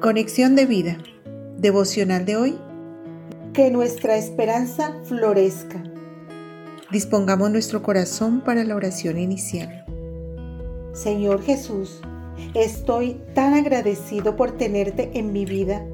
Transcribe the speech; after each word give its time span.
Conexión 0.00 0.56
de 0.56 0.64
vida. 0.64 0.96
Devocional 1.58 2.24
de 2.24 2.34
hoy. 2.34 2.58
Que 3.52 3.70
nuestra 3.70 4.16
esperanza 4.16 4.96
florezca. 5.04 5.82
Dispongamos 6.90 7.50
nuestro 7.50 7.82
corazón 7.82 8.40
para 8.40 8.64
la 8.64 8.76
oración 8.76 9.18
inicial. 9.18 9.84
Señor 10.94 11.42
Jesús, 11.42 12.00
estoy 12.54 13.20
tan 13.34 13.52
agradecido 13.52 14.36
por 14.36 14.52
tenerte 14.52 15.10
en 15.18 15.34
mi 15.34 15.44
vida, 15.44 15.84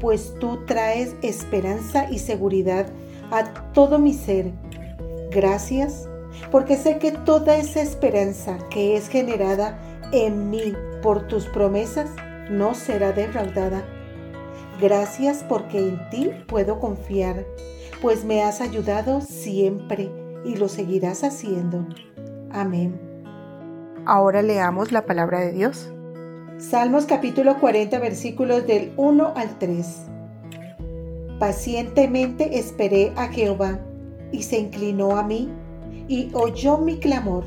pues 0.00 0.34
tú 0.40 0.66
traes 0.66 1.14
esperanza 1.22 2.10
y 2.10 2.18
seguridad 2.18 2.88
a 3.30 3.44
todo 3.72 4.00
mi 4.00 4.12
ser. 4.12 4.50
Gracias, 5.30 6.08
porque 6.50 6.76
sé 6.76 6.98
que 6.98 7.12
toda 7.12 7.56
esa 7.56 7.80
esperanza 7.80 8.58
que 8.70 8.96
es 8.96 9.06
generada 9.06 9.78
en 10.10 10.50
mí 10.50 10.74
por 11.00 11.28
tus 11.28 11.46
promesas 11.46 12.10
no 12.52 12.74
será 12.74 13.12
defraudada. 13.12 13.82
Gracias 14.80 15.44
porque 15.48 15.78
en 15.78 16.10
ti 16.10 16.30
puedo 16.46 16.78
confiar, 16.78 17.44
pues 18.00 18.24
me 18.24 18.42
has 18.42 18.60
ayudado 18.60 19.20
siempre 19.20 20.10
y 20.44 20.56
lo 20.56 20.68
seguirás 20.68 21.24
haciendo. 21.24 21.86
Amén. 22.50 23.00
Ahora 24.04 24.42
leamos 24.42 24.92
la 24.92 25.06
palabra 25.06 25.40
de 25.40 25.52
Dios. 25.52 25.90
Salmos 26.58 27.06
capítulo 27.06 27.58
40 27.58 27.98
versículos 27.98 28.66
del 28.66 28.92
1 28.96 29.32
al 29.34 29.58
3. 29.58 29.86
Pacientemente 31.38 32.58
esperé 32.58 33.12
a 33.16 33.28
Jehová 33.28 33.80
y 34.30 34.42
se 34.42 34.58
inclinó 34.58 35.16
a 35.16 35.22
mí 35.22 35.48
y 36.08 36.30
oyó 36.34 36.78
mi 36.78 36.98
clamor 36.98 37.44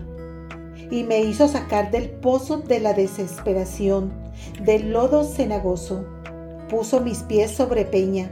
y 0.90 1.04
me 1.04 1.22
hizo 1.22 1.48
sacar 1.48 1.92
del 1.92 2.10
pozo 2.10 2.58
de 2.58 2.80
la 2.80 2.94
desesperación, 2.94 4.12
del 4.62 4.92
lodo 4.92 5.24
cenagoso. 5.24 6.06
Puso 6.70 7.02
mis 7.02 7.20
pies 7.24 7.52
sobre 7.52 7.86
peña 7.86 8.32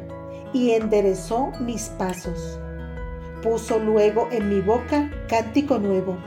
y 0.54 0.72
enderezó 0.72 1.52
mis 1.60 1.90
pasos. 1.90 2.60
Puso 3.42 3.80
luego 3.80 4.30
en 4.32 4.50
mi 4.50 4.62
boca 4.62 5.12
cántico 5.28 5.80
nuevo, 5.80 6.18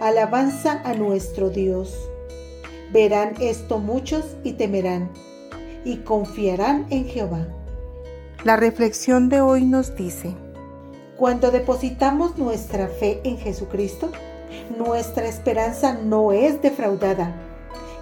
alabanza 0.00 0.80
a 0.84 0.94
nuestro 0.94 1.50
Dios. 1.50 2.10
Verán 2.92 3.34
esto 3.40 3.78
muchos 3.78 4.36
y 4.44 4.52
temerán 4.52 5.10
y 5.84 5.98
confiarán 5.98 6.86
en 6.90 7.06
Jehová. 7.06 7.46
La 8.44 8.56
reflexión 8.56 9.28
de 9.28 9.40
hoy 9.40 9.64
nos 9.64 9.96
dice, 9.96 10.34
cuando 11.16 11.50
depositamos 11.50 12.38
nuestra 12.38 12.88
fe 12.88 13.20
en 13.24 13.38
Jesucristo, 13.38 14.10
nuestra 14.76 15.26
esperanza 15.26 15.94
no 15.94 16.32
es 16.32 16.60
defraudada. 16.60 17.34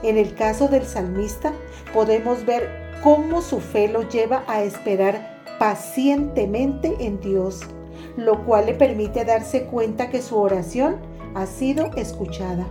En 0.03 0.19
el 0.19 0.35
caso 0.35 0.69
del 0.69 0.85
salmista, 0.85 1.53
podemos 1.95 2.45
ver 2.45 2.69
cómo 3.03 3.41
su 3.41 3.61
fe 3.61 3.89
lo 3.89 4.09
lleva 4.09 4.45
a 4.47 4.63
esperar 4.63 5.43
pacientemente 5.59 6.97
en 7.01 7.21
Dios, 7.21 7.61
lo 8.17 8.45
cual 8.45 8.67
le 8.67 8.75
permite 8.75 9.25
darse 9.25 9.65
cuenta 9.65 10.11
que 10.11 10.23
su 10.23 10.37
oración 10.39 10.97
ha 11.35 11.47
sido 11.47 11.91
escuchada. 11.97 12.67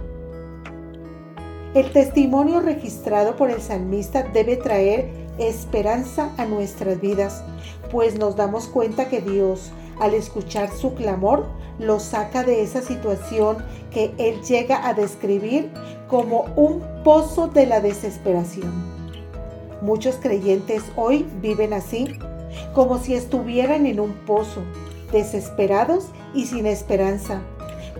El 1.73 1.92
testimonio 1.94 2.60
registrado 2.60 3.38
por 3.38 3.50
el 3.50 3.62
salmista 3.62 4.23
debe 4.23 4.58
traer 4.58 5.10
esperanza 5.38 6.32
a 6.38 6.45
nuestras 6.45 7.00
vidas, 7.00 7.44
pues 7.90 8.20
nos 8.20 8.36
damos 8.36 8.68
cuenta 8.68 9.08
que 9.08 9.22
Dios, 9.22 9.72
al 10.00 10.14
escuchar 10.14 10.70
su 10.72 10.95
clamor, 10.95 11.45
lo 11.80 12.00
saca 12.00 12.44
de 12.44 12.62
esa 12.62 12.82
situación 12.82 13.58
que 13.90 14.14
él 14.18 14.42
llega 14.42 14.88
a 14.88 14.94
describir 14.94 15.72
como 16.12 16.48
un 16.58 16.84
pozo 17.06 17.48
de 17.48 17.66
la 17.66 17.80
desesperación. 17.80 18.70
Muchos 19.81 20.17
creyentes 20.17 20.84
hoy 20.98 21.26
viven 21.42 21.72
así, 21.72 22.20
como 22.73 23.00
si 23.00 23.16
estuvieran 23.16 23.86
en 23.86 24.02
un 24.02 24.11
pozo, 24.11 24.61
desesperados 25.14 26.10
y 26.33 26.48
sin 26.48 26.66
esperanza, 26.66 27.42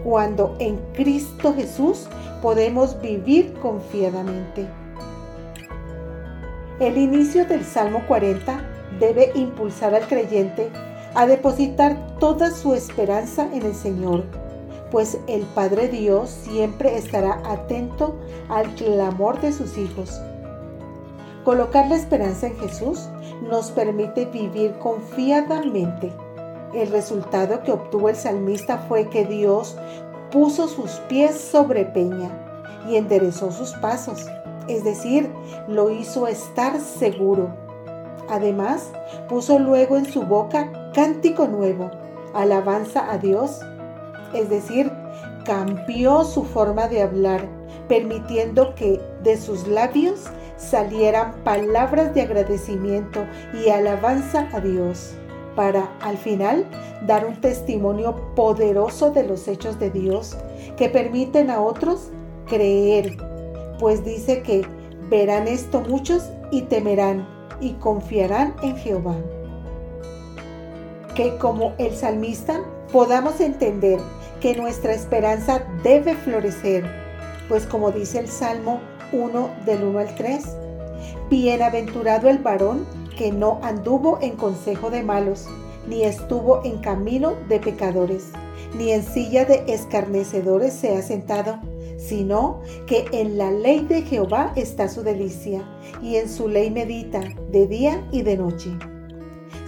cuando 0.04 0.58
en 0.60 0.76
Cristo 0.94 1.54
Jesús 1.56 2.08
podemos 2.42 3.02
vivir 3.02 3.54
confiadamente. 3.62 4.68
El 6.82 6.98
inicio 6.98 7.46
del 7.46 7.64
Salmo 7.64 8.04
40 8.10 8.62
debe 9.00 9.32
impulsar 9.36 9.96
al 9.96 10.06
creyente 10.06 10.70
a 11.16 11.26
depositar 11.26 12.18
toda 12.20 12.52
su 12.52 12.74
esperanza 12.74 13.48
en 13.54 13.66
el 13.66 13.74
Señor, 13.74 14.26
pues 14.92 15.18
el 15.28 15.44
Padre 15.44 15.88
Dios 15.88 16.30
siempre 16.30 16.98
estará 16.98 17.42
atento 17.46 18.16
al 18.50 18.76
clamor 18.76 19.40
de 19.40 19.54
sus 19.54 19.78
hijos. 19.78 20.22
Colocar 21.44 21.88
la 21.88 21.96
esperanza 21.96 22.48
en 22.48 22.58
Jesús 22.58 23.10
nos 23.42 23.72
permite 23.72 24.26
vivir 24.26 24.74
confiadamente. 24.80 26.12
El 26.74 26.92
resultado 26.92 27.64
que 27.64 27.72
obtuvo 27.72 28.10
el 28.10 28.16
salmista 28.16 28.78
fue 28.78 29.10
que 29.10 29.26
Dios 29.26 29.76
puso 30.32 30.68
sus 30.68 30.92
pies 31.10 31.40
sobre 31.40 31.86
peña 31.86 32.30
y 32.88 32.96
enderezó 32.96 33.52
sus 33.52 33.74
pasos, 33.74 34.28
es 34.68 34.84
decir, 34.84 35.30
lo 35.68 35.90
hizo 35.90 36.28
estar 36.28 36.80
seguro. 36.80 37.50
Además, 38.30 38.92
puso 39.28 39.60
luego 39.60 39.98
en 39.98 40.06
su 40.06 40.24
boca 40.24 40.92
cántico 40.94 41.48
nuevo, 41.48 41.92
alabanza 42.34 43.12
a 43.12 43.18
Dios, 43.18 43.60
es 44.34 44.50
decir, 44.50 44.92
cambió 45.46 46.24
su 46.24 46.44
forma 46.44 46.88
de 46.88 47.02
hablar, 47.02 47.42
permitiendo 47.88 48.76
que 48.76 49.02
de 49.24 49.38
sus 49.38 49.68
labios 49.68 50.26
salieran 50.58 51.34
palabras 51.44 52.14
de 52.14 52.22
agradecimiento 52.22 53.26
y 53.54 53.70
alabanza 53.70 54.48
a 54.54 54.60
Dios, 54.60 55.14
para 55.56 55.90
al 56.02 56.18
final 56.18 56.66
dar 57.06 57.26
un 57.26 57.42
testimonio 57.42 58.16
poderoso 58.36 59.12
de 59.12 59.24
los 59.24 59.48
hechos 59.48 59.80
de 59.80 59.90
Dios 59.90 60.38
que 60.78 60.88
permiten 60.88 61.50
a 61.50 61.62
otros 61.62 62.10
creer, 62.48 63.18
pues 63.80 64.04
dice 64.06 64.42
que 64.44 64.66
verán 65.10 65.48
esto 65.48 65.82
muchos 65.82 66.30
y 66.52 66.62
temerán 66.64 67.28
y 67.60 67.74
confiarán 67.74 68.56
en 68.64 68.78
Jehová. 68.78 69.16
Que 71.16 71.38
como 71.38 71.74
el 71.78 71.96
salmista 71.96 72.62
podamos 72.92 73.40
entender 73.42 74.00
que 74.42 74.56
nuestra 74.56 74.94
esperanza 74.94 75.64
debe 75.84 76.16
florecer, 76.16 76.84
pues 77.48 77.66
como 77.66 77.92
dice 77.92 78.20
el 78.20 78.28
Salmo 78.28 78.82
1 79.14 79.50
del 79.66 79.84
1 79.84 80.00
al 80.00 80.16
3, 80.16 80.44
bienaventurado 81.30 82.28
el 82.28 82.40
varón 82.40 82.86
que 83.18 83.32
no 83.32 83.60
anduvo 83.62 84.18
en 84.22 84.36
consejo 84.36 84.90
de 84.90 85.04
malos, 85.04 85.48
ni 85.88 86.04
estuvo 86.04 86.64
en 86.66 86.80
camino 86.80 87.36
de 87.50 87.60
pecadores, 87.60 88.32
ni 88.76 88.92
en 88.92 89.04
silla 89.04 89.46
de 89.46 89.64
escarnecedores 89.68 90.74
se 90.74 90.96
ha 90.98 91.02
sentado, 91.04 91.60
sino 91.98 92.62
que 92.88 93.06
en 93.12 93.38
la 93.38 93.52
ley 93.52 93.86
de 93.86 94.02
Jehová 94.02 94.54
está 94.56 94.90
su 94.90 95.04
delicia, 95.04 95.64
y 96.02 96.16
en 96.16 96.28
su 96.28 96.48
ley 96.48 96.72
medita 96.72 97.22
de 97.52 97.68
día 97.68 98.04
y 98.12 98.24
de 98.24 98.38
noche. 98.38 98.72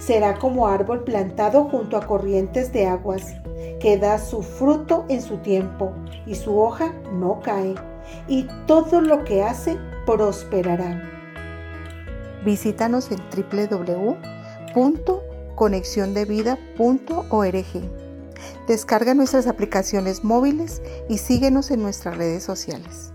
Será 0.00 0.36
como 0.38 0.66
árbol 0.66 1.04
plantado 1.04 1.64
junto 1.64 1.96
a 1.96 2.06
corrientes 2.06 2.72
de 2.72 2.86
aguas, 2.86 3.34
que 3.84 3.96
da 3.98 4.18
su 4.18 4.42
fruto 4.42 5.04
en 5.10 5.20
su 5.20 5.36
tiempo 5.36 5.92
y 6.24 6.36
su 6.36 6.58
hoja 6.58 6.94
no 7.12 7.42
cae, 7.42 7.74
y 8.28 8.48
todo 8.66 9.02
lo 9.02 9.24
que 9.24 9.42
hace 9.42 9.76
prosperará. 10.06 11.02
Visítanos 12.46 13.10
en 13.10 13.20
www.conexiondevida.org. 14.74 17.66
Descarga 18.66 19.12
nuestras 19.12 19.46
aplicaciones 19.46 20.24
móviles 20.24 20.80
y 21.10 21.18
síguenos 21.18 21.70
en 21.70 21.82
nuestras 21.82 22.16
redes 22.16 22.42
sociales. 22.42 23.13